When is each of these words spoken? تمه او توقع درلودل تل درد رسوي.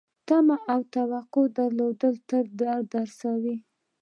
تمه 0.27 0.57
او 0.73 0.81
توقع 0.95 1.45
درلودل 1.57 2.15
تل 2.29 2.45
درد 2.59 2.89
رسوي. 3.01 3.57